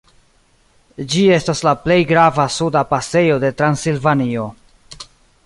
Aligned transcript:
Ĝi 1.13 1.25
estas 1.35 1.61
la 1.67 1.73
plej 1.83 1.97
grava 2.13 2.47
suda 2.57 2.83
pasejo 2.95 3.37
de 3.45 3.53
Transilvanio. 3.61 4.49